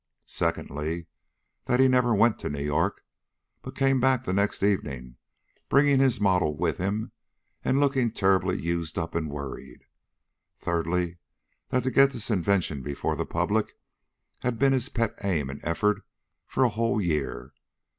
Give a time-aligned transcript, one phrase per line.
[0.25, 1.05] Secondly,
[1.65, 3.05] that he never went to New York,
[3.61, 5.17] but came back the next evening,
[5.69, 7.11] bringing his model with him,
[7.63, 9.83] and looking terribly used up and worried.
[10.57, 11.19] Thirdly,
[11.69, 13.77] that to get this invention before the public
[14.39, 16.01] had been his pet aim and effort
[16.47, 17.53] for a whole year.